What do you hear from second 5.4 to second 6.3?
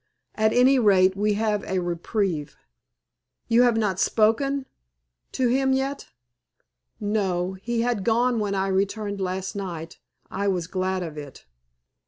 him yet."